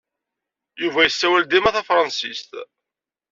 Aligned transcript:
Yuba 0.81 1.01
yessawal 1.05 1.43
dima 1.45 1.71
tafṛensist. 1.75 2.51